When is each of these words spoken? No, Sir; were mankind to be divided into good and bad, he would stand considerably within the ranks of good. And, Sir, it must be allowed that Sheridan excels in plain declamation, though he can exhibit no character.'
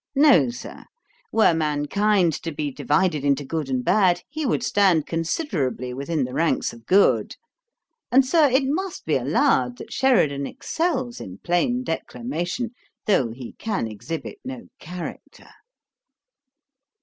No, 0.15 0.49
Sir; 0.49 0.85
were 1.31 1.53
mankind 1.53 2.33
to 2.41 2.51
be 2.51 2.71
divided 2.71 3.23
into 3.23 3.43
good 3.45 3.69
and 3.69 3.85
bad, 3.85 4.23
he 4.31 4.47
would 4.47 4.63
stand 4.63 5.05
considerably 5.05 5.93
within 5.93 6.23
the 6.23 6.33
ranks 6.33 6.73
of 6.73 6.87
good. 6.87 7.35
And, 8.11 8.25
Sir, 8.25 8.49
it 8.49 8.63
must 8.65 9.05
be 9.05 9.15
allowed 9.15 9.77
that 9.77 9.93
Sheridan 9.93 10.47
excels 10.47 11.21
in 11.21 11.37
plain 11.37 11.83
declamation, 11.83 12.71
though 13.05 13.29
he 13.29 13.53
can 13.59 13.85
exhibit 13.87 14.39
no 14.43 14.69
character.' 14.79 15.51